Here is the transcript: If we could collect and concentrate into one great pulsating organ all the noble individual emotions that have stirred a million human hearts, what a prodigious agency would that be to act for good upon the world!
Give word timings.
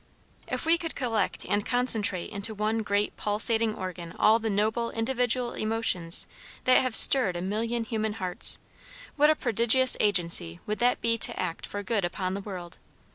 If 0.47 0.65
we 0.65 0.79
could 0.79 0.95
collect 0.95 1.45
and 1.45 1.63
concentrate 1.63 2.31
into 2.31 2.55
one 2.55 2.79
great 2.79 3.15
pulsating 3.17 3.75
organ 3.75 4.15
all 4.17 4.39
the 4.39 4.49
noble 4.49 4.89
individual 4.89 5.53
emotions 5.53 6.25
that 6.63 6.81
have 6.81 6.95
stirred 6.95 7.35
a 7.37 7.41
million 7.43 7.83
human 7.83 8.13
hearts, 8.13 8.57
what 9.15 9.29
a 9.29 9.35
prodigious 9.35 9.95
agency 9.99 10.59
would 10.65 10.79
that 10.79 11.01
be 11.01 11.19
to 11.19 11.39
act 11.39 11.67
for 11.67 11.83
good 11.83 12.03
upon 12.03 12.33
the 12.33 12.41
world! 12.41 12.79